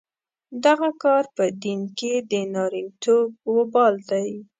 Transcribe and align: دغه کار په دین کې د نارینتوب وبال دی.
دغه 0.65 0.89
کار 1.03 1.23
په 1.35 1.43
دین 1.63 1.81
کې 1.97 2.13
د 2.31 2.33
نارینتوب 2.53 3.29
وبال 3.55 3.95
دی. 4.09 4.29